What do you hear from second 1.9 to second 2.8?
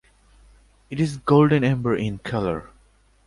in colour.